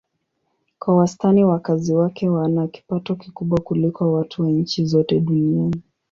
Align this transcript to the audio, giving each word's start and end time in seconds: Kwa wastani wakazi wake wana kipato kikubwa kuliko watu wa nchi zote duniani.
Kwa 0.79 0.95
wastani 0.95 1.43
wakazi 1.45 1.93
wake 1.93 2.29
wana 2.29 2.67
kipato 2.67 3.15
kikubwa 3.15 3.59
kuliko 3.61 4.13
watu 4.13 4.41
wa 4.41 4.47
nchi 4.49 4.85
zote 4.85 5.19
duniani. 5.19 5.81